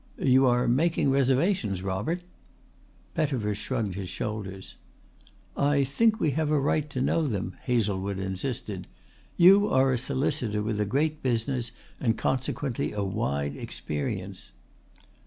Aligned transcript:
"You 0.17 0.47
are 0.47 0.67
making 0.67 1.11
reservations, 1.11 1.83
Robert?" 1.83 2.23
Pettifer 3.13 3.53
shrugged 3.53 3.93
his 3.93 4.09
shoulders. 4.09 4.77
"I 5.55 5.83
think 5.83 6.19
we 6.19 6.31
have 6.31 6.49
a 6.49 6.59
right 6.59 6.89
to 6.89 7.01
know 7.03 7.27
them," 7.27 7.55
Hazlewood 7.65 8.17
insisted. 8.17 8.87
"You 9.37 9.67
are 9.69 9.91
a 9.93 9.99
solicitor 9.99 10.63
with 10.63 10.79
a 10.81 10.85
great 10.89 11.21
business 11.21 11.71
and 11.99 12.17
consequently 12.17 12.93
a 12.93 13.03
wide 13.03 13.55
experience." 13.55 14.53